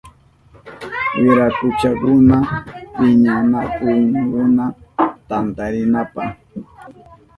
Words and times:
Wirakuchakunaka 1.21 2.55
piñanakuhunkuna 2.95 4.65
tantarinapi. 5.27 6.23